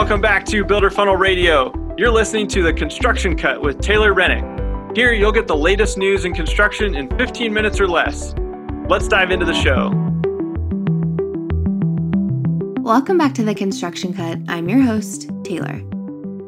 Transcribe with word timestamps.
welcome 0.00 0.22
back 0.22 0.46
to 0.46 0.64
Builder 0.64 0.88
Funnel 0.88 1.16
Radio. 1.16 1.74
You're 1.98 2.10
listening 2.10 2.48
to 2.48 2.62
the 2.62 2.72
Construction 2.72 3.36
Cut 3.36 3.60
with 3.60 3.82
Taylor 3.82 4.14
Rennick. 4.14 4.42
Here, 4.96 5.12
you'll 5.12 5.30
get 5.30 5.46
the 5.46 5.54
latest 5.54 5.98
news 5.98 6.24
in 6.24 6.32
construction 6.32 6.94
in 6.94 7.06
15 7.18 7.52
minutes 7.52 7.78
or 7.78 7.86
less. 7.86 8.34
Let's 8.88 9.08
dive 9.08 9.30
into 9.30 9.44
the 9.44 9.52
show. 9.52 9.90
Welcome 12.80 13.18
back 13.18 13.34
to 13.34 13.44
the 13.44 13.54
Construction 13.54 14.14
Cut. 14.14 14.38
I'm 14.48 14.70
your 14.70 14.80
host, 14.80 15.30
Taylor. 15.44 15.82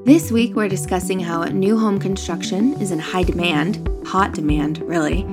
This 0.07 0.33
week, 0.33 0.57
we're 0.57 0.71
discussing 0.71 1.21
how 1.21 1.45
new 1.45 1.79
home 1.79 1.99
construction 1.99 2.81
is 2.81 2.91
in 2.91 2.99
high 2.99 3.23
demand, 3.23 3.87
hot 4.07 4.33
demand, 4.33 4.79
really, 4.79 5.25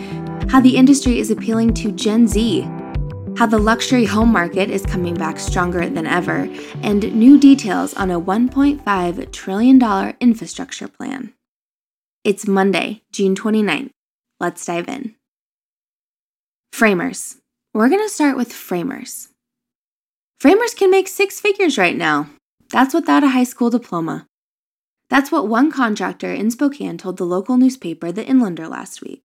how 0.49 0.59
the 0.59 0.75
industry 0.75 1.19
is 1.19 1.31
appealing 1.31 1.73
to 1.75 1.93
Gen 1.93 2.27
Z, 2.27 2.63
how 3.39 3.45
the 3.45 3.57
luxury 3.57 4.03
home 4.03 4.33
market 4.33 4.69
is 4.69 4.85
coming 4.85 5.15
back 5.15 5.39
stronger 5.39 5.89
than 5.89 6.05
ever, 6.05 6.49
and 6.83 7.15
new 7.15 7.39
details 7.39 7.93
on 7.93 8.11
a 8.11 8.19
$1.5 8.19 9.31
trillion 9.31 10.13
infrastructure 10.19 10.89
plan. 10.89 11.33
It's 12.25 12.45
Monday, 12.45 13.01
June 13.13 13.35
29th. 13.35 13.91
Let's 14.41 14.65
dive 14.65 14.89
in. 14.89 15.15
Framers. 16.73 17.37
We're 17.73 17.87
going 17.87 18.05
to 18.05 18.13
start 18.13 18.35
with 18.35 18.51
framers. 18.51 19.29
Framers 20.41 20.73
can 20.73 20.91
make 20.91 21.07
six 21.07 21.39
figures 21.39 21.77
right 21.77 21.95
now. 21.95 22.29
That's 22.71 22.93
without 22.93 23.23
a 23.23 23.29
high 23.29 23.45
school 23.45 23.69
diploma. 23.69 24.27
That's 25.09 25.31
what 25.31 25.47
one 25.47 25.71
contractor 25.71 26.33
in 26.33 26.51
Spokane 26.51 26.97
told 26.97 27.15
the 27.15 27.23
local 27.23 27.55
newspaper, 27.55 28.11
The 28.11 28.25
Inlander, 28.25 28.69
last 28.69 29.01
week. 29.01 29.23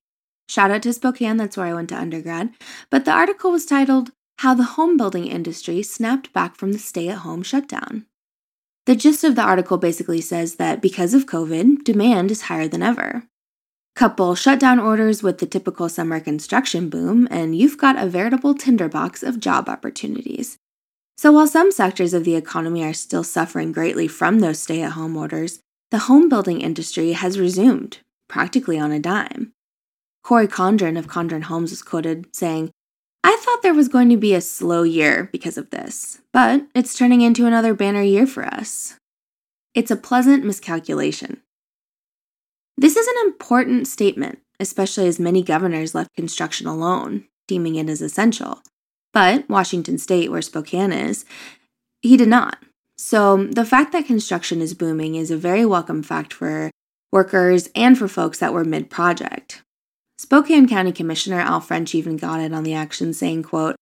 Shout 0.48 0.70
out 0.70 0.82
to 0.82 0.92
Spokane, 0.92 1.36
that's 1.36 1.56
where 1.56 1.66
I 1.66 1.74
went 1.74 1.88
to 1.88 1.98
undergrad. 1.98 2.50
But 2.90 3.04
the 3.04 3.12
article 3.12 3.50
was 3.50 3.66
titled, 3.66 4.10
How 4.38 4.54
the 4.54 4.64
Home 4.64 4.96
Building 4.96 5.26
Industry 5.26 5.82
Snapped 5.82 6.32
Back 6.32 6.56
from 6.56 6.72
the 6.72 6.78
Stay 6.78 7.08
at 7.08 7.18
Home 7.18 7.42
Shutdown. 7.42 8.06
The 8.86 8.94
gist 8.94 9.24
of 9.24 9.34
the 9.34 9.42
article 9.42 9.78
basically 9.78 10.20
says 10.20 10.56
that 10.56 10.82
because 10.82 11.14
of 11.14 11.24
COVID, 11.24 11.84
demand 11.84 12.30
is 12.30 12.42
higher 12.42 12.68
than 12.68 12.82
ever. 12.82 13.24
Couple 13.96 14.34
shutdown 14.34 14.78
orders 14.78 15.22
with 15.22 15.38
the 15.38 15.46
typical 15.46 15.88
summer 15.88 16.20
construction 16.20 16.90
boom, 16.90 17.26
and 17.30 17.56
you've 17.56 17.78
got 17.78 17.96
a 17.96 18.08
veritable 18.08 18.52
tinderbox 18.52 19.22
of 19.22 19.40
job 19.40 19.68
opportunities. 19.68 20.58
So 21.16 21.32
while 21.32 21.46
some 21.46 21.70
sectors 21.70 22.12
of 22.12 22.24
the 22.24 22.34
economy 22.34 22.84
are 22.84 22.92
still 22.92 23.22
suffering 23.22 23.72
greatly 23.72 24.08
from 24.08 24.40
those 24.40 24.58
stay 24.58 24.82
at 24.82 24.92
home 24.92 25.16
orders, 25.16 25.60
the 25.90 26.00
home 26.00 26.28
building 26.28 26.60
industry 26.60 27.12
has 27.12 27.38
resumed, 27.38 28.00
practically 28.28 28.78
on 28.78 28.90
a 28.90 28.98
dime. 28.98 29.52
Corey 30.24 30.48
Condren 30.48 30.98
of 30.98 31.06
Condren 31.06 31.42
Homes 31.42 31.70
was 31.70 31.82
quoted 31.82 32.34
saying, 32.34 32.70
I 33.22 33.36
thought 33.36 33.62
there 33.62 33.74
was 33.74 33.88
going 33.88 34.08
to 34.08 34.16
be 34.16 34.34
a 34.34 34.40
slow 34.40 34.82
year 34.82 35.28
because 35.30 35.58
of 35.58 35.68
this, 35.68 36.22
but 36.32 36.66
it's 36.74 36.96
turning 36.96 37.20
into 37.20 37.46
another 37.46 37.74
banner 37.74 38.02
year 38.02 38.26
for 38.26 38.44
us. 38.44 38.96
It's 39.74 39.90
a 39.90 39.96
pleasant 39.96 40.44
miscalculation. 40.44 41.42
This 42.76 42.96
is 42.96 43.06
an 43.06 43.26
important 43.26 43.86
statement, 43.86 44.38
especially 44.58 45.06
as 45.08 45.20
many 45.20 45.42
governors 45.42 45.94
left 45.94 46.14
construction 46.16 46.66
alone, 46.66 47.24
deeming 47.46 47.74
it 47.74 47.90
as 47.90 48.00
essential. 48.00 48.62
But 49.12 49.48
Washington 49.50 49.98
State, 49.98 50.30
where 50.30 50.42
Spokane 50.42 50.92
is, 50.92 51.26
he 52.00 52.16
did 52.16 52.28
not. 52.28 52.58
So, 52.96 53.44
the 53.44 53.66
fact 53.66 53.92
that 53.92 54.06
construction 54.06 54.62
is 54.62 54.72
booming 54.72 55.16
is 55.16 55.30
a 55.30 55.36
very 55.36 55.66
welcome 55.66 56.02
fact 56.02 56.32
for 56.32 56.70
workers 57.12 57.68
and 57.74 57.98
for 57.98 58.08
folks 58.08 58.38
that 58.38 58.54
were 58.54 58.64
mid 58.64 58.88
project. 58.88 59.63
Spokane 60.24 60.66
County 60.66 60.90
Commissioner 60.90 61.38
Al 61.38 61.60
French 61.60 61.94
even 61.94 62.16
got 62.16 62.40
it 62.40 62.54
on 62.54 62.62
the 62.64 62.72
action, 62.72 63.12
saying, 63.12 63.42
quote, 63.42 63.76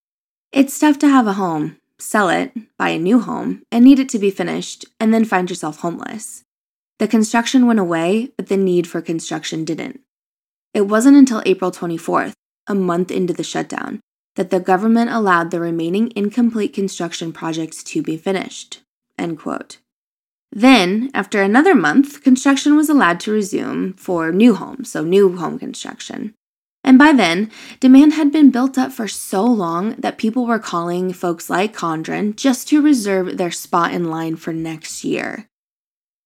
It's 0.50 0.76
tough 0.76 0.98
to 0.98 1.08
have 1.08 1.28
a 1.28 1.34
home, 1.34 1.76
sell 2.00 2.28
it, 2.30 2.50
buy 2.76 2.88
a 2.88 2.98
new 2.98 3.20
home, 3.20 3.62
and 3.70 3.84
need 3.84 4.00
it 4.00 4.08
to 4.08 4.18
be 4.18 4.32
finished, 4.32 4.84
and 4.98 5.14
then 5.14 5.24
find 5.24 5.48
yourself 5.48 5.78
homeless. 5.78 6.42
The 6.98 7.06
construction 7.06 7.64
went 7.68 7.78
away, 7.78 8.32
but 8.36 8.48
the 8.48 8.56
need 8.56 8.88
for 8.88 9.00
construction 9.00 9.64
didn't. 9.64 10.00
It 10.74 10.88
wasn't 10.88 11.16
until 11.16 11.44
April 11.46 11.70
24th, 11.70 12.32
a 12.66 12.74
month 12.74 13.12
into 13.12 13.32
the 13.32 13.44
shutdown, 13.44 14.00
that 14.34 14.50
the 14.50 14.58
government 14.58 15.12
allowed 15.12 15.52
the 15.52 15.60
remaining 15.60 16.12
incomplete 16.16 16.74
construction 16.74 17.32
projects 17.32 17.84
to 17.84 18.02
be 18.02 18.16
finished. 18.16 18.82
End 19.16 19.38
quote. 19.38 19.78
Then, 20.52 21.10
after 21.14 21.40
another 21.40 21.74
month, 21.74 22.22
construction 22.22 22.76
was 22.76 22.90
allowed 22.90 23.20
to 23.20 23.32
resume 23.32 23.94
for 23.94 24.30
new 24.32 24.54
homes, 24.54 24.90
so 24.90 25.02
new 25.02 25.36
home 25.36 25.58
construction. 25.58 26.34
And 26.84 26.98
by 26.98 27.12
then, 27.12 27.50
demand 27.80 28.14
had 28.14 28.32
been 28.32 28.50
built 28.50 28.76
up 28.76 28.92
for 28.92 29.08
so 29.08 29.44
long 29.44 29.92
that 29.92 30.18
people 30.18 30.46
were 30.46 30.58
calling 30.58 31.12
folks 31.12 31.48
like 31.48 31.74
Condren 31.74 32.36
just 32.36 32.68
to 32.68 32.82
reserve 32.82 33.38
their 33.38 33.52
spot 33.52 33.92
in 33.92 34.10
line 34.10 34.36
for 34.36 34.52
next 34.52 35.04
year. 35.04 35.48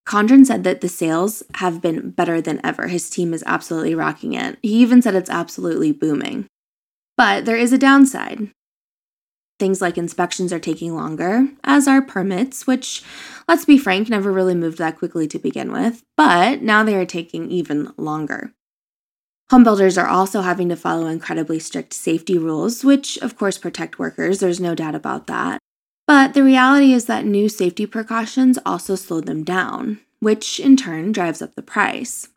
Condren 0.08 0.46
said 0.46 0.64
that 0.64 0.80
the 0.80 0.88
sales 0.88 1.42
have 1.56 1.82
been 1.82 2.10
better 2.10 2.40
than 2.40 2.64
ever. 2.64 2.88
His 2.88 3.10
team 3.10 3.34
is 3.34 3.44
absolutely 3.46 3.94
rocking 3.94 4.32
it. 4.32 4.58
He 4.62 4.70
even 4.76 5.02
said 5.02 5.14
it's 5.14 5.30
absolutely 5.30 5.92
booming. 5.92 6.46
But 7.16 7.44
there 7.44 7.56
is 7.56 7.72
a 7.72 7.78
downside. 7.78 8.50
Things 9.58 9.80
like 9.80 9.96
inspections 9.96 10.52
are 10.52 10.58
taking 10.58 10.94
longer, 10.94 11.48
as 11.64 11.88
are 11.88 12.02
permits, 12.02 12.66
which, 12.66 13.02
let's 13.48 13.64
be 13.64 13.78
frank, 13.78 14.08
never 14.08 14.30
really 14.30 14.54
moved 14.54 14.78
that 14.78 14.98
quickly 14.98 15.26
to 15.28 15.38
begin 15.38 15.72
with, 15.72 16.02
but 16.16 16.60
now 16.60 16.82
they 16.82 16.94
are 16.94 17.06
taking 17.06 17.50
even 17.50 17.92
longer. 17.96 18.52
Homebuilders 19.50 20.00
are 20.02 20.08
also 20.08 20.42
having 20.42 20.68
to 20.68 20.76
follow 20.76 21.06
incredibly 21.06 21.58
strict 21.58 21.94
safety 21.94 22.36
rules, 22.36 22.84
which 22.84 23.16
of 23.18 23.38
course 23.38 23.56
protect 23.56 23.98
workers, 23.98 24.40
there's 24.40 24.60
no 24.60 24.74
doubt 24.74 24.94
about 24.94 25.26
that. 25.28 25.58
But 26.06 26.34
the 26.34 26.44
reality 26.44 26.92
is 26.92 27.06
that 27.06 27.24
new 27.24 27.48
safety 27.48 27.86
precautions 27.86 28.58
also 28.66 28.94
slow 28.94 29.20
them 29.20 29.42
down, 29.42 30.00
which 30.20 30.60
in 30.60 30.76
turn 30.76 31.12
drives 31.12 31.40
up 31.40 31.54
the 31.54 31.62
price. 31.62 32.28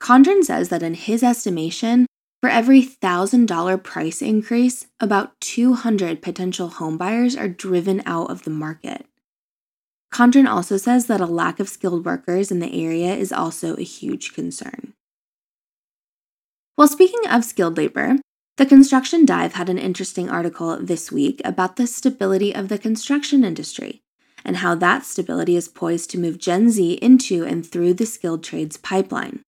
Condren 0.00 0.42
says 0.42 0.70
that 0.70 0.82
in 0.82 0.94
his 0.94 1.22
estimation, 1.22 2.06
for 2.40 2.48
every 2.48 2.82
$1,000 2.82 3.82
price 3.82 4.22
increase, 4.22 4.86
about 5.00 5.40
200 5.40 6.22
potential 6.22 6.70
homebuyers 6.70 7.38
are 7.38 7.48
driven 7.48 8.02
out 8.06 8.30
of 8.30 8.44
the 8.44 8.50
market. 8.50 9.06
Condren 10.12 10.48
also 10.48 10.76
says 10.76 11.06
that 11.06 11.20
a 11.20 11.26
lack 11.26 11.60
of 11.60 11.68
skilled 11.68 12.04
workers 12.04 12.50
in 12.50 12.60
the 12.60 12.84
area 12.84 13.14
is 13.14 13.32
also 13.32 13.76
a 13.76 13.82
huge 13.82 14.32
concern. 14.32 14.94
Well, 16.76 16.88
speaking 16.88 17.28
of 17.28 17.44
skilled 17.44 17.76
labor, 17.76 18.16
the 18.56 18.66
Construction 18.66 19.26
Dive 19.26 19.54
had 19.54 19.68
an 19.68 19.78
interesting 19.78 20.30
article 20.30 20.78
this 20.80 21.12
week 21.12 21.40
about 21.44 21.76
the 21.76 21.86
stability 21.86 22.54
of 22.54 22.68
the 22.68 22.78
construction 22.78 23.44
industry 23.44 24.00
and 24.44 24.58
how 24.58 24.74
that 24.76 25.04
stability 25.04 25.56
is 25.56 25.68
poised 25.68 26.10
to 26.10 26.18
move 26.18 26.38
Gen 26.38 26.70
Z 26.70 26.94
into 27.02 27.44
and 27.44 27.66
through 27.66 27.94
the 27.94 28.06
skilled 28.06 28.42
trades 28.42 28.76
pipeline. 28.76 29.42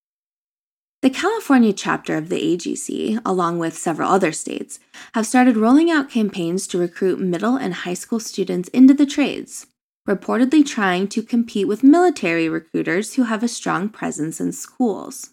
The 1.01 1.09
California 1.09 1.73
chapter 1.73 2.15
of 2.15 2.29
the 2.29 2.55
AGC, 2.55 3.19
along 3.25 3.57
with 3.57 3.75
several 3.75 4.11
other 4.11 4.31
states, 4.31 4.79
have 5.15 5.25
started 5.25 5.57
rolling 5.57 5.89
out 5.89 6.11
campaigns 6.11 6.67
to 6.67 6.77
recruit 6.77 7.19
middle 7.19 7.55
and 7.55 7.73
high 7.73 7.95
school 7.95 8.19
students 8.19 8.69
into 8.69 8.93
the 8.93 9.07
trades, 9.07 9.65
reportedly 10.07 10.63
trying 10.63 11.07
to 11.07 11.23
compete 11.23 11.67
with 11.67 11.83
military 11.83 12.47
recruiters 12.47 13.15
who 13.15 13.23
have 13.23 13.41
a 13.41 13.47
strong 13.47 13.89
presence 13.89 14.39
in 14.39 14.51
schools. 14.51 15.31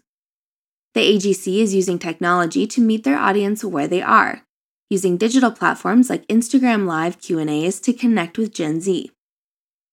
The 0.95 1.01
AGC 1.01 1.59
is 1.59 1.75
using 1.75 1.99
technology 1.99 2.67
to 2.67 2.81
meet 2.81 3.05
their 3.05 3.19
audience 3.19 3.63
where 3.63 3.87
they 3.87 4.01
are, 4.01 4.45
using 4.89 5.19
digital 5.19 5.51
platforms 5.51 6.09
like 6.09 6.27
Instagram 6.29 6.87
Live 6.87 7.21
Q&As 7.21 7.79
to 7.81 7.93
connect 7.93 8.39
with 8.39 8.55
Gen 8.55 8.81
Z. 8.81 9.11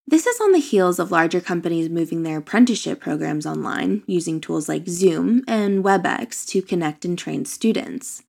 This 0.07 0.27
is 0.27 0.39
on 0.39 0.51
the 0.51 0.59
heels 0.59 0.99
of 0.99 1.09
larger 1.09 1.41
companies 1.41 1.89
moving 1.89 2.21
their 2.21 2.37
apprenticeship 2.37 2.99
programs 2.99 3.47
online 3.47 4.03
using 4.05 4.39
tools 4.39 4.69
like 4.69 4.87
Zoom 4.87 5.43
and 5.47 5.83
WebEx 5.83 6.45
to 6.49 6.61
connect 6.61 7.05
and 7.05 7.17
train 7.17 7.43
students. 7.43 8.21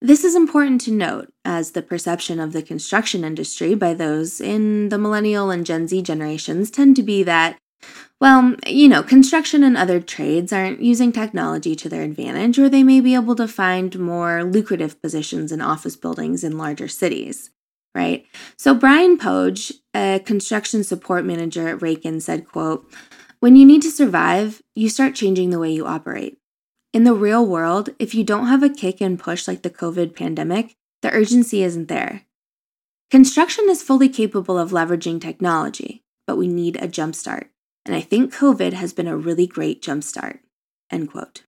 This 0.00 0.24
is 0.24 0.34
important 0.34 0.80
to 0.82 0.90
note, 0.90 1.30
as 1.44 1.72
the 1.72 1.82
perception 1.82 2.40
of 2.40 2.54
the 2.54 2.62
construction 2.62 3.22
industry 3.22 3.74
by 3.74 3.92
those 3.92 4.40
in 4.40 4.88
the 4.88 4.96
millennial 4.96 5.50
and 5.50 5.66
Gen 5.66 5.88
Z 5.88 6.00
generations 6.00 6.70
tend 6.70 6.96
to 6.96 7.02
be 7.02 7.22
that, 7.22 7.58
well, 8.18 8.56
you 8.66 8.88
know, 8.88 9.02
construction 9.02 9.62
and 9.62 9.76
other 9.76 10.00
trades 10.00 10.54
aren't 10.54 10.80
using 10.80 11.12
technology 11.12 11.74
to 11.76 11.88
their 11.90 12.02
advantage, 12.02 12.58
or 12.58 12.70
they 12.70 12.82
may 12.82 13.02
be 13.02 13.14
able 13.14 13.36
to 13.36 13.46
find 13.46 13.98
more 13.98 14.42
lucrative 14.42 15.00
positions 15.02 15.52
in 15.52 15.60
office 15.60 15.96
buildings 15.96 16.42
in 16.42 16.56
larger 16.56 16.88
cities 16.88 17.50
right? 17.94 18.26
So 18.56 18.74
Brian 18.74 19.18
Poge, 19.18 19.72
a 19.94 20.20
construction 20.24 20.84
support 20.84 21.24
manager 21.24 21.68
at 21.68 21.78
Raken, 21.78 22.20
said, 22.20 22.48
quote, 22.48 22.90
when 23.40 23.56
you 23.56 23.64
need 23.64 23.82
to 23.82 23.90
survive, 23.90 24.62
you 24.74 24.88
start 24.88 25.14
changing 25.14 25.50
the 25.50 25.58
way 25.58 25.70
you 25.70 25.86
operate. 25.86 26.38
In 26.92 27.04
the 27.04 27.14
real 27.14 27.44
world, 27.44 27.90
if 27.98 28.14
you 28.14 28.24
don't 28.24 28.46
have 28.46 28.62
a 28.62 28.68
kick 28.68 29.00
and 29.00 29.18
push 29.18 29.46
like 29.46 29.62
the 29.62 29.70
COVID 29.70 30.14
pandemic, 30.16 30.76
the 31.02 31.12
urgency 31.12 31.62
isn't 31.62 31.88
there. 31.88 32.22
Construction 33.10 33.66
is 33.68 33.82
fully 33.82 34.08
capable 34.08 34.58
of 34.58 34.70
leveraging 34.70 35.20
technology, 35.20 36.02
but 36.26 36.36
we 36.36 36.48
need 36.48 36.76
a 36.76 36.88
jumpstart. 36.88 37.48
And 37.84 37.94
I 37.94 38.00
think 38.00 38.34
COVID 38.34 38.72
has 38.72 38.92
been 38.92 39.06
a 39.06 39.16
really 39.16 39.46
great 39.46 39.82
jumpstart. 39.82 40.38
End 40.90 41.10
quote. 41.10 41.42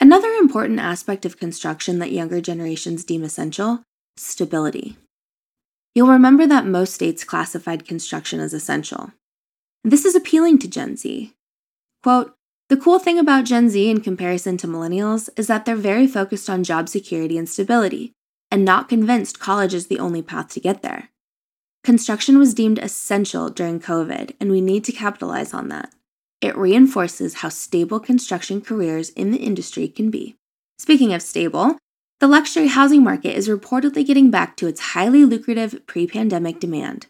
Another 0.00 0.30
important 0.30 0.80
aspect 0.80 1.26
of 1.26 1.38
construction 1.38 1.98
that 1.98 2.10
younger 2.10 2.40
generations 2.40 3.04
deem 3.04 3.22
essential 3.22 3.82
stability. 4.16 4.96
You'll 5.94 6.08
remember 6.08 6.46
that 6.46 6.66
most 6.66 6.94
states 6.94 7.24
classified 7.24 7.86
construction 7.86 8.38
as 8.40 8.54
essential. 8.54 9.12
This 9.82 10.04
is 10.04 10.14
appealing 10.14 10.58
to 10.60 10.68
Gen 10.68 10.96
Z. 10.96 11.32
Quote, 12.02 12.34
the 12.68 12.76
cool 12.76 13.00
thing 13.00 13.18
about 13.18 13.46
Gen 13.46 13.68
Z 13.68 13.90
in 13.90 14.00
comparison 14.00 14.56
to 14.58 14.68
millennials 14.68 15.28
is 15.36 15.48
that 15.48 15.64
they're 15.64 15.74
very 15.74 16.06
focused 16.06 16.48
on 16.48 16.62
job 16.62 16.88
security 16.88 17.36
and 17.36 17.48
stability, 17.48 18.12
and 18.50 18.64
not 18.64 18.88
convinced 18.88 19.40
college 19.40 19.74
is 19.74 19.88
the 19.88 19.98
only 19.98 20.22
path 20.22 20.48
to 20.50 20.60
get 20.60 20.82
there. 20.82 21.08
Construction 21.82 22.38
was 22.38 22.54
deemed 22.54 22.78
essential 22.78 23.48
during 23.48 23.80
COVID, 23.80 24.34
and 24.38 24.52
we 24.52 24.60
need 24.60 24.84
to 24.84 24.92
capitalize 24.92 25.52
on 25.52 25.68
that. 25.68 25.92
It 26.40 26.56
reinforces 26.56 27.34
how 27.34 27.48
stable 27.48 27.98
construction 27.98 28.60
careers 28.60 29.10
in 29.10 29.32
the 29.32 29.38
industry 29.38 29.88
can 29.88 30.10
be. 30.10 30.36
Speaking 30.78 31.12
of 31.12 31.22
stable, 31.22 31.76
the 32.20 32.28
luxury 32.28 32.68
housing 32.68 33.02
market 33.02 33.34
is 33.34 33.48
reportedly 33.48 34.06
getting 34.06 34.30
back 34.30 34.54
to 34.58 34.66
its 34.66 34.92
highly 34.92 35.24
lucrative 35.24 35.86
pre 35.86 36.06
pandemic 36.06 36.60
demand. 36.60 37.06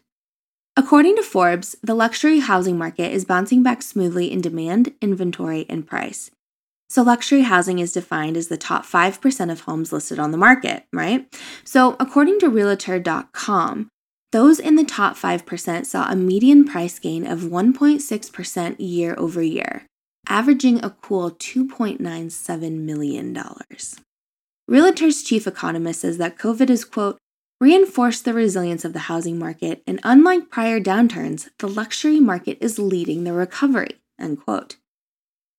According 0.77 1.17
to 1.17 1.21
Forbes, 1.21 1.75
the 1.83 1.93
luxury 1.93 2.39
housing 2.39 2.77
market 2.77 3.11
is 3.11 3.25
bouncing 3.25 3.61
back 3.61 3.81
smoothly 3.81 4.31
in 4.31 4.39
demand, 4.39 4.93
inventory, 5.01 5.65
and 5.67 5.85
price. 5.85 6.31
So, 6.89 7.01
luxury 7.01 7.41
housing 7.41 7.79
is 7.79 7.91
defined 7.91 8.37
as 8.37 8.47
the 8.47 8.55
top 8.55 8.85
5% 8.85 9.51
of 9.51 9.61
homes 9.61 9.91
listed 9.91 10.17
on 10.17 10.31
the 10.31 10.37
market, 10.37 10.85
right? 10.93 11.27
So, 11.65 11.97
according 11.99 12.39
to 12.39 12.49
Realtor.com, 12.49 13.89
those 14.31 14.59
in 14.59 14.75
the 14.75 14.85
top 14.85 15.17
5% 15.17 15.85
saw 15.85 16.09
a 16.09 16.15
median 16.15 16.63
price 16.63 16.99
gain 16.99 17.27
of 17.27 17.41
1.6% 17.41 18.75
year 18.79 19.15
over 19.17 19.41
year, 19.41 19.83
averaging 20.27 20.83
a 20.83 20.89
cool 20.89 21.31
$2.97 21.31 22.71
million. 22.79 23.37
Realtor's 24.71 25.21
chief 25.21 25.47
economist 25.47 25.99
says 25.99 26.17
that 26.17 26.37
COVID 26.37 26.69
has, 26.69 26.85
quote, 26.85 27.17
reinforced 27.59 28.23
the 28.23 28.33
resilience 28.33 28.85
of 28.85 28.93
the 28.93 28.99
housing 29.11 29.37
market, 29.37 29.83
and 29.85 29.99
unlike 30.01 30.49
prior 30.49 30.79
downturns, 30.79 31.49
the 31.59 31.67
luxury 31.67 32.21
market 32.21 32.57
is 32.61 32.79
leading 32.79 33.25
the 33.25 33.33
recovery, 33.33 33.99
end 34.17 34.39
quote. 34.45 34.77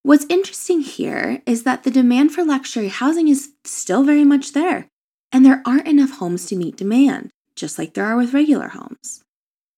What's 0.02 0.24
interesting 0.30 0.80
here 0.80 1.42
is 1.44 1.64
that 1.64 1.82
the 1.82 1.90
demand 1.90 2.32
for 2.32 2.42
luxury 2.42 2.88
housing 2.88 3.28
is 3.28 3.50
still 3.64 4.02
very 4.02 4.24
much 4.24 4.54
there, 4.54 4.88
and 5.30 5.44
there 5.44 5.62
aren't 5.66 5.86
enough 5.86 6.12
homes 6.12 6.46
to 6.46 6.56
meet 6.56 6.76
demand 6.76 7.28
just 7.54 7.78
like 7.78 7.92
there 7.92 8.06
are 8.06 8.16
with 8.16 8.32
regular 8.32 8.68
homes. 8.68 9.22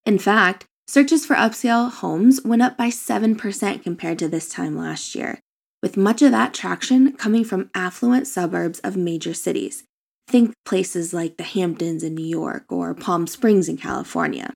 In 0.07 0.17
fact, 0.17 0.65
searches 0.87 1.27
for 1.27 1.35
upscale 1.35 1.91
homes 1.91 2.41
went 2.45 2.63
up 2.63 2.77
by 2.77 2.89
7% 2.89 3.83
compared 3.83 4.19
to 4.21 4.29
this 4.29 4.49
time 4.49 4.79
last 4.79 5.17
year, 5.17 5.41
with 5.85 5.99
much 5.99 6.23
of 6.23 6.31
that 6.31 6.55
traction 6.55 7.13
coming 7.13 7.45
from 7.45 7.69
affluent 7.75 8.27
suburbs 8.27 8.79
of 8.79 8.97
major 8.97 9.35
cities. 9.35 9.85
Think 10.27 10.55
places 10.65 11.13
like 11.13 11.37
the 11.37 11.43
Hamptons 11.43 12.03
in 12.03 12.15
New 12.15 12.25
York 12.25 12.65
or 12.71 12.95
Palm 12.95 13.27
Springs 13.27 13.69
in 13.69 13.77
California. 13.77 14.55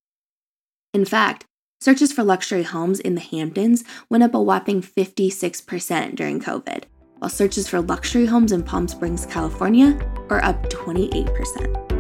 In 0.95 1.05
fact, 1.05 1.45
searches 1.83 2.15
for 2.15 2.25
luxury 2.25 2.63
homes 2.63 2.99
in 2.99 3.15
the 3.15 3.21
Hamptons 3.21 3.85
went 4.09 4.25
up 4.25 4.33
a 4.33 4.41
whopping 4.41 4.81
56% 4.81 6.15
during 6.15 6.41
COVID, 6.41 6.85
while 7.19 7.29
searches 7.29 7.69
for 7.69 7.83
luxury 7.83 8.25
homes 8.25 8.51
in 8.51 8.63
Palm 8.63 8.89
Springs, 8.89 9.27
California 9.27 10.01
are 10.31 10.43
up 10.43 10.71
28%. 10.71 11.98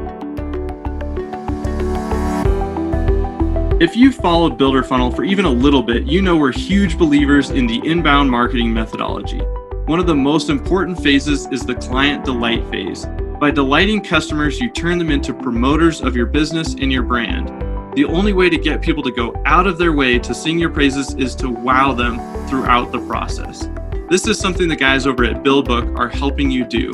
If 3.80 3.94
you've 3.94 4.16
followed 4.16 4.58
Builder 4.58 4.82
Funnel 4.82 5.12
for 5.12 5.22
even 5.22 5.44
a 5.44 5.50
little 5.50 5.84
bit, 5.84 6.02
you 6.02 6.20
know 6.20 6.36
we're 6.36 6.50
huge 6.50 6.98
believers 6.98 7.50
in 7.50 7.64
the 7.64 7.80
inbound 7.84 8.28
marketing 8.28 8.74
methodology. 8.74 9.38
One 9.86 10.00
of 10.00 10.08
the 10.08 10.16
most 10.16 10.50
important 10.50 11.00
phases 11.00 11.46
is 11.52 11.60
the 11.60 11.76
client 11.76 12.24
delight 12.24 12.68
phase. 12.70 13.06
By 13.38 13.52
delighting 13.52 14.02
customers, 14.02 14.58
you 14.58 14.68
turn 14.68 14.98
them 14.98 15.12
into 15.12 15.32
promoters 15.32 16.00
of 16.00 16.16
your 16.16 16.26
business 16.26 16.74
and 16.74 16.90
your 16.90 17.04
brand. 17.04 17.46
The 17.94 18.04
only 18.04 18.32
way 18.32 18.50
to 18.50 18.58
get 18.58 18.82
people 18.82 19.04
to 19.04 19.12
go 19.12 19.40
out 19.46 19.68
of 19.68 19.78
their 19.78 19.92
way 19.92 20.18
to 20.18 20.34
sing 20.34 20.58
your 20.58 20.70
praises 20.70 21.14
is 21.14 21.36
to 21.36 21.48
wow 21.48 21.92
them 21.92 22.18
throughout 22.48 22.90
the 22.90 23.06
process. 23.06 23.68
This 24.10 24.26
is 24.26 24.40
something 24.40 24.66
the 24.66 24.74
guys 24.74 25.06
over 25.06 25.22
at 25.22 25.44
BuildBook 25.44 25.96
are 25.96 26.08
helping 26.08 26.50
you 26.50 26.64
do. 26.64 26.90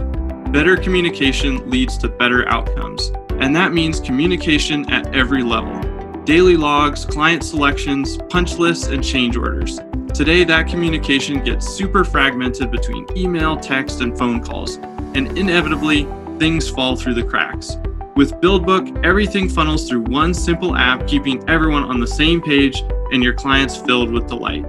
Better 0.51 0.77
communication 0.77 1.71
leads 1.71 1.97
to 1.97 2.11
better 2.11 2.47
outcomes, 2.51 3.11
and 3.41 3.57
that 3.57 3.73
means 3.73 4.01
communication 4.01 4.93
at 4.93 5.15
every 5.15 5.43
level 5.43 5.94
daily 6.25 6.57
logs, 6.57 7.05
client 7.05 7.45
selections, 7.45 8.19
punch 8.31 8.59
lists, 8.59 8.87
and 8.87 9.05
change 9.05 9.37
orders. 9.37 9.79
Today, 10.15 10.45
that 10.45 10.69
communication 10.69 11.45
gets 11.45 11.69
super 11.69 12.05
fragmented 12.05 12.71
between 12.71 13.07
email, 13.17 13.57
text, 13.57 14.01
and 14.01 14.17
phone 14.17 14.43
calls, 14.43 14.77
and 15.15 15.37
inevitably, 15.37 16.07
things 16.39 16.69
fall 16.69 16.97
through 16.97 17.15
the 17.15 17.23
cracks. 17.23 17.77
With 18.17 18.35
BuildBook, 18.35 19.05
everything 19.05 19.49
funnels 19.49 19.89
through 19.89 20.03
one 20.03 20.33
simple 20.33 20.77
app, 20.77 21.07
keeping 21.07 21.47
everyone 21.49 21.83
on 21.83 22.01
the 22.01 22.07
same 22.07 22.41
page 22.41 22.83
and 23.13 23.23
your 23.23 23.35
clients 23.35 23.77
filled 23.77 24.11
with 24.11 24.29
delight. 24.29 24.65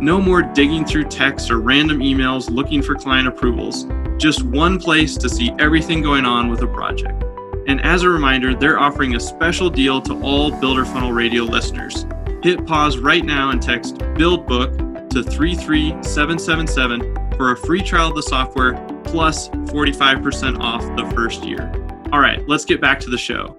No 0.00 0.20
more 0.20 0.42
digging 0.42 0.84
through 0.84 1.04
text 1.04 1.50
or 1.50 1.60
random 1.60 2.00
emails 2.00 2.50
looking 2.50 2.82
for 2.82 2.94
client 2.94 3.28
approvals. 3.28 3.86
Just 4.18 4.42
one 4.42 4.78
place 4.78 5.16
to 5.16 5.28
see 5.28 5.52
everything 5.58 6.02
going 6.02 6.24
on 6.24 6.48
with 6.48 6.62
a 6.62 6.66
project. 6.66 7.22
And 7.68 7.84
as 7.84 8.02
a 8.02 8.08
reminder, 8.08 8.54
they're 8.54 8.80
offering 8.80 9.14
a 9.14 9.20
special 9.20 9.68
deal 9.68 10.00
to 10.00 10.18
all 10.22 10.50
Builder 10.50 10.86
Funnel 10.86 11.12
Radio 11.12 11.44
listeners. 11.44 12.06
Hit 12.42 12.66
pause 12.66 12.96
right 12.96 13.22
now 13.22 13.50
and 13.50 13.60
text 13.60 13.98
BuildBook 13.98 15.10
to 15.10 15.22
33777 15.22 17.36
for 17.36 17.52
a 17.52 17.56
free 17.58 17.82
trial 17.82 18.08
of 18.08 18.14
the 18.14 18.22
software 18.22 18.72
plus 19.04 19.50
45% 19.50 20.60
off 20.60 20.80
the 20.96 21.04
first 21.14 21.44
year. 21.44 21.70
All 22.10 22.20
right, 22.20 22.42
let's 22.48 22.64
get 22.64 22.80
back 22.80 23.00
to 23.00 23.10
the 23.10 23.18
show. 23.18 23.54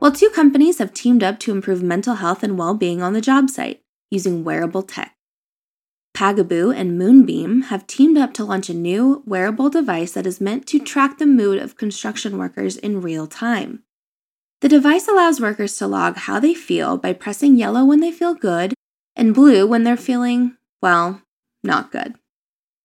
Well, 0.00 0.10
two 0.10 0.30
companies 0.30 0.78
have 0.78 0.92
teamed 0.92 1.22
up 1.22 1.38
to 1.40 1.52
improve 1.52 1.80
mental 1.80 2.16
health 2.16 2.42
and 2.42 2.58
well 2.58 2.74
being 2.74 3.02
on 3.02 3.12
the 3.12 3.20
job 3.20 3.48
site 3.48 3.84
using 4.10 4.42
wearable 4.42 4.82
tech. 4.82 5.14
Pagabo 6.22 6.72
and 6.72 7.00
Moodbeam 7.00 7.64
have 7.64 7.84
teamed 7.88 8.16
up 8.16 8.32
to 8.34 8.44
launch 8.44 8.70
a 8.70 8.74
new 8.74 9.24
wearable 9.26 9.68
device 9.68 10.12
that 10.12 10.24
is 10.24 10.40
meant 10.40 10.68
to 10.68 10.78
track 10.78 11.18
the 11.18 11.26
mood 11.26 11.58
of 11.58 11.76
construction 11.76 12.38
workers 12.38 12.76
in 12.76 13.00
real 13.00 13.26
time. 13.26 13.82
The 14.60 14.68
device 14.68 15.08
allows 15.08 15.40
workers 15.40 15.76
to 15.78 15.88
log 15.88 16.18
how 16.18 16.38
they 16.38 16.54
feel 16.54 16.96
by 16.96 17.12
pressing 17.12 17.56
yellow 17.56 17.84
when 17.84 17.98
they 17.98 18.12
feel 18.12 18.34
good 18.34 18.72
and 19.16 19.34
blue 19.34 19.66
when 19.66 19.82
they're 19.82 19.96
feeling, 19.96 20.56
well, 20.80 21.22
not 21.64 21.90
good. 21.90 22.14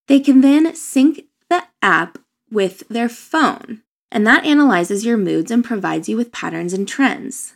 They 0.07 0.19
can 0.19 0.41
then 0.41 0.73
sync 0.73 1.25
the 1.47 1.61
app 1.83 2.17
with 2.49 2.87
their 2.87 3.07
phone, 3.07 3.83
and 4.11 4.25
that 4.25 4.45
analyzes 4.47 5.05
your 5.05 5.15
moods 5.15 5.51
and 5.51 5.63
provides 5.63 6.09
you 6.09 6.17
with 6.17 6.31
patterns 6.31 6.73
and 6.73 6.87
trends. 6.87 7.53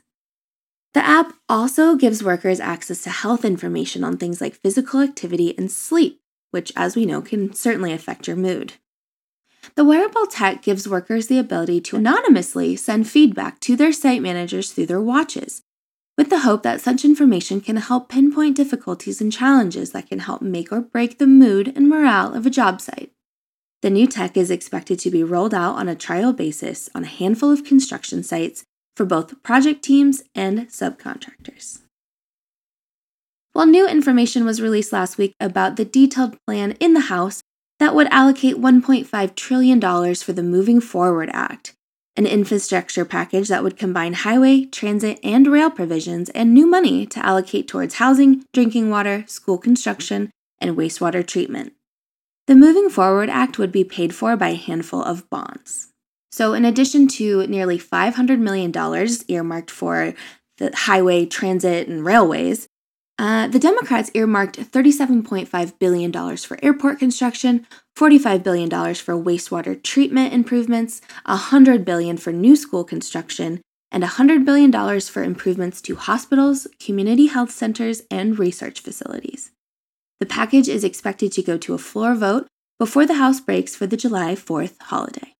The 0.93 1.05
app 1.05 1.33
also 1.47 1.95
gives 1.95 2.23
workers 2.23 2.59
access 2.59 3.03
to 3.03 3.09
health 3.09 3.45
information 3.45 4.03
on 4.03 4.17
things 4.17 4.41
like 4.41 4.55
physical 4.55 4.99
activity 4.99 5.57
and 5.57 5.71
sleep, 5.71 6.21
which, 6.51 6.71
as 6.75 6.95
we 6.95 7.05
know, 7.05 7.21
can 7.21 7.53
certainly 7.53 7.93
affect 7.93 8.27
your 8.27 8.35
mood. 8.35 8.73
The 9.75 9.85
wearable 9.85 10.25
tech 10.25 10.63
gives 10.63 10.89
workers 10.89 11.27
the 11.27 11.37
ability 11.37 11.81
to 11.81 11.95
anonymously 11.95 12.75
send 12.75 13.07
feedback 13.07 13.59
to 13.61 13.75
their 13.75 13.93
site 13.93 14.21
managers 14.21 14.71
through 14.71 14.87
their 14.87 14.99
watches, 14.99 15.61
with 16.17 16.29
the 16.29 16.39
hope 16.39 16.63
that 16.63 16.81
such 16.81 17.05
information 17.05 17.61
can 17.61 17.77
help 17.77 18.09
pinpoint 18.09 18.57
difficulties 18.57 19.21
and 19.21 19.31
challenges 19.31 19.91
that 19.91 20.09
can 20.09 20.19
help 20.19 20.41
make 20.41 20.71
or 20.71 20.81
break 20.81 21.19
the 21.19 21.27
mood 21.27 21.71
and 21.73 21.87
morale 21.87 22.33
of 22.33 22.45
a 22.45 22.49
job 22.49 22.81
site. 22.81 23.11
The 23.81 23.89
new 23.89 24.07
tech 24.07 24.35
is 24.35 24.51
expected 24.51 24.99
to 24.99 25.11
be 25.11 25.23
rolled 25.23 25.53
out 25.53 25.75
on 25.75 25.87
a 25.87 25.95
trial 25.95 26.33
basis 26.33 26.89
on 26.93 27.03
a 27.03 27.07
handful 27.07 27.51
of 27.51 27.63
construction 27.63 28.23
sites 28.23 28.65
for 28.95 29.05
both 29.05 29.41
project 29.43 29.83
teams 29.83 30.23
and 30.35 30.67
subcontractors. 30.67 31.79
While 33.53 33.65
new 33.65 33.87
information 33.87 34.45
was 34.45 34.61
released 34.61 34.93
last 34.93 35.17
week 35.17 35.33
about 35.39 35.75
the 35.75 35.85
detailed 35.85 36.37
plan 36.47 36.71
in 36.79 36.93
the 36.93 37.01
House 37.01 37.41
that 37.79 37.93
would 37.95 38.07
allocate 38.07 38.57
$1.5 38.57 39.35
trillion 39.35 39.81
for 40.15 40.33
the 40.33 40.43
Moving 40.43 40.79
Forward 40.79 41.29
Act, 41.33 41.73
an 42.15 42.25
infrastructure 42.25 43.03
package 43.03 43.49
that 43.49 43.63
would 43.63 43.77
combine 43.77 44.13
highway, 44.13 44.65
transit, 44.65 45.19
and 45.23 45.47
rail 45.47 45.69
provisions 45.69 46.29
and 46.29 46.53
new 46.53 46.65
money 46.65 47.05
to 47.07 47.25
allocate 47.25 47.67
towards 47.67 47.95
housing, 47.95 48.45
drinking 48.53 48.89
water, 48.89 49.25
school 49.27 49.57
construction, 49.57 50.29
and 50.59 50.77
wastewater 50.77 51.25
treatment. 51.25 51.73
The 52.47 52.55
Moving 52.55 52.89
Forward 52.89 53.29
Act 53.29 53.57
would 53.57 53.71
be 53.71 53.83
paid 53.83 54.15
for 54.15 54.37
by 54.37 54.49
a 54.49 54.55
handful 54.55 55.01
of 55.01 55.29
bonds. 55.29 55.90
So, 56.31 56.53
in 56.53 56.63
addition 56.63 57.07
to 57.09 57.45
nearly 57.47 57.77
$500 57.77 58.39
million 58.39 58.71
earmarked 59.27 59.69
for 59.69 60.13
the 60.57 60.71
highway, 60.73 61.25
transit, 61.25 61.87
and 61.87 62.05
railways, 62.05 62.67
uh, 63.19 63.47
the 63.47 63.59
Democrats 63.59 64.09
earmarked 64.13 64.57
$37.5 64.57 65.79
billion 65.79 66.37
for 66.37 66.57
airport 66.63 66.99
construction, 66.99 67.67
$45 67.97 68.43
billion 68.43 68.69
for 68.69 69.13
wastewater 69.13 69.81
treatment 69.83 70.33
improvements, 70.33 71.01
100 71.25 71.85
billion 71.85 72.17
for 72.17 72.31
new 72.31 72.55
school 72.55 72.83
construction, 72.83 73.61
and 73.91 74.03
$100 74.03 74.45
billion 74.45 74.71
for 75.01 75.23
improvements 75.23 75.81
to 75.81 75.95
hospitals, 75.97 76.65
community 76.79 77.27
health 77.27 77.51
centers, 77.51 78.01
and 78.09 78.39
research 78.39 78.79
facilities. 78.79 79.51
The 80.19 80.25
package 80.25 80.69
is 80.69 80.83
expected 80.83 81.31
to 81.33 81.43
go 81.43 81.57
to 81.57 81.73
a 81.73 81.77
floor 81.77 82.15
vote 82.15 82.47
before 82.79 83.05
the 83.05 83.15
House 83.15 83.39
breaks 83.39 83.75
for 83.75 83.85
the 83.85 83.97
July 83.97 84.33
4th 84.33 84.81
holiday. 84.81 85.33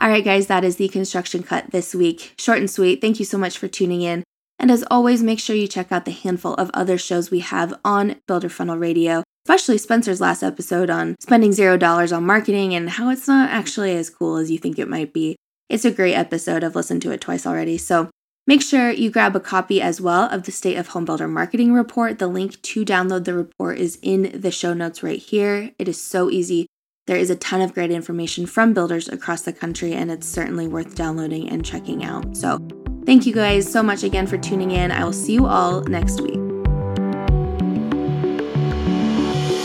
All 0.00 0.08
right, 0.08 0.24
guys, 0.24 0.48
that 0.48 0.64
is 0.64 0.76
the 0.76 0.88
construction 0.88 1.42
cut 1.42 1.70
this 1.70 1.94
week. 1.94 2.34
Short 2.36 2.58
and 2.58 2.70
sweet. 2.70 3.00
Thank 3.00 3.18
you 3.18 3.24
so 3.24 3.38
much 3.38 3.56
for 3.56 3.68
tuning 3.68 4.02
in. 4.02 4.24
And 4.58 4.70
as 4.70 4.84
always, 4.90 5.22
make 5.22 5.38
sure 5.38 5.56
you 5.56 5.68
check 5.68 5.92
out 5.92 6.04
the 6.04 6.10
handful 6.10 6.54
of 6.54 6.70
other 6.74 6.98
shows 6.98 7.30
we 7.30 7.40
have 7.40 7.78
on 7.84 8.16
Builder 8.26 8.48
Funnel 8.48 8.76
Radio, 8.76 9.22
especially 9.46 9.78
Spencer's 9.78 10.20
last 10.20 10.42
episode 10.42 10.90
on 10.90 11.16
spending 11.20 11.52
zero 11.52 11.76
dollars 11.76 12.12
on 12.12 12.24
marketing 12.26 12.74
and 12.74 12.90
how 12.90 13.10
it's 13.10 13.28
not 13.28 13.50
actually 13.50 13.96
as 13.96 14.10
cool 14.10 14.36
as 14.36 14.50
you 14.50 14.58
think 14.58 14.78
it 14.78 14.88
might 14.88 15.12
be. 15.12 15.36
It's 15.68 15.84
a 15.84 15.90
great 15.90 16.14
episode. 16.14 16.62
I've 16.62 16.76
listened 16.76 17.02
to 17.02 17.10
it 17.10 17.20
twice 17.20 17.46
already. 17.46 17.78
So 17.78 18.10
make 18.46 18.62
sure 18.62 18.90
you 18.90 19.10
grab 19.10 19.34
a 19.34 19.40
copy 19.40 19.80
as 19.80 20.00
well 20.00 20.30
of 20.30 20.42
the 20.44 20.52
State 20.52 20.76
of 20.76 20.88
Home 20.88 21.04
Builder 21.04 21.28
Marketing 21.28 21.72
Report. 21.72 22.18
The 22.18 22.26
link 22.26 22.60
to 22.62 22.84
download 22.84 23.24
the 23.24 23.34
report 23.34 23.78
is 23.78 23.98
in 24.02 24.40
the 24.40 24.50
show 24.50 24.74
notes 24.74 25.02
right 25.02 25.18
here. 25.18 25.72
It 25.78 25.88
is 25.88 26.00
so 26.00 26.30
easy. 26.30 26.66
There 27.06 27.18
is 27.18 27.28
a 27.28 27.36
ton 27.36 27.60
of 27.60 27.74
great 27.74 27.90
information 27.90 28.46
from 28.46 28.72
builders 28.72 29.10
across 29.10 29.42
the 29.42 29.52
country, 29.52 29.92
and 29.92 30.10
it's 30.10 30.26
certainly 30.26 30.66
worth 30.66 30.94
downloading 30.94 31.50
and 31.50 31.62
checking 31.62 32.02
out. 32.02 32.34
So, 32.34 32.66
thank 33.04 33.26
you 33.26 33.34
guys 33.34 33.70
so 33.70 33.82
much 33.82 34.04
again 34.04 34.26
for 34.26 34.38
tuning 34.38 34.70
in. 34.70 34.90
I 34.90 35.04
will 35.04 35.12
see 35.12 35.34
you 35.34 35.44
all 35.44 35.82
next 35.82 36.22
week. 36.22 36.40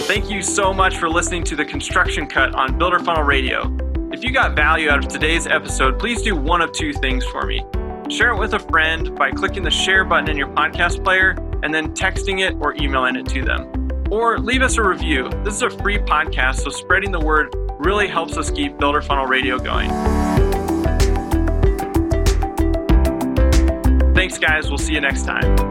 Thank 0.05 0.29
you 0.29 0.41
so 0.41 0.73
much 0.73 0.97
for 0.97 1.07
listening 1.07 1.45
to 1.45 1.55
the 1.55 1.63
Construction 1.63 2.27
Cut 2.27 2.55
on 2.55 2.77
Builder 2.77 2.99
Funnel 2.99 3.23
Radio. 3.23 3.73
If 4.11 4.21
you 4.21 4.33
got 4.33 4.53
value 4.53 4.89
out 4.89 5.05
of 5.05 5.07
today's 5.07 5.47
episode, 5.47 5.97
please 5.97 6.21
do 6.21 6.35
one 6.35 6.61
of 6.61 6.73
two 6.73 6.91
things 6.91 7.23
for 7.23 7.45
me. 7.45 7.63
Share 8.09 8.31
it 8.33 8.37
with 8.37 8.53
a 8.53 8.59
friend 8.59 9.15
by 9.15 9.31
clicking 9.31 9.63
the 9.63 9.71
share 9.71 10.03
button 10.03 10.29
in 10.29 10.35
your 10.35 10.49
podcast 10.49 11.01
player 11.05 11.37
and 11.63 11.73
then 11.73 11.93
texting 11.93 12.41
it 12.41 12.57
or 12.59 12.75
emailing 12.75 13.15
it 13.15 13.27
to 13.27 13.45
them 13.45 13.78
or 14.11 14.39
leave 14.39 14.61
us 14.61 14.77
a 14.77 14.83
review. 14.83 15.29
This 15.43 15.55
is 15.55 15.61
a 15.61 15.69
free 15.69 15.97
podcast, 15.97 16.61
so 16.61 16.69
spreading 16.69 17.11
the 17.11 17.19
word 17.19 17.55
really 17.79 18.07
helps 18.07 18.37
us 18.37 18.51
keep 18.51 18.77
Builder 18.77 19.01
Funnel 19.01 19.25
Radio 19.25 19.57
going. 19.57 19.89
Thanks, 24.13 24.37
guys. 24.37 24.69
We'll 24.69 24.77
see 24.77 24.93
you 24.93 25.01
next 25.01 25.23
time. 25.23 25.68